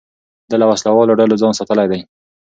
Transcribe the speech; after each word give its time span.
ده 0.49 0.55
له 0.61 0.65
وسلهوالو 0.71 1.17
ډلو 1.19 1.35
ځان 1.41 1.53
ساتلی 1.59 1.85
دی. 1.91 1.99